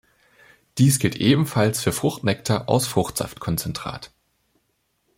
[0.79, 4.11] Dies gilt ebenfalls für Fruchtnektar aus Fruchtsaftkonzentrat.